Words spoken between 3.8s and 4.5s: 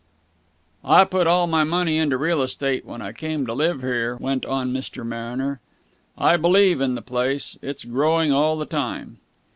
here," went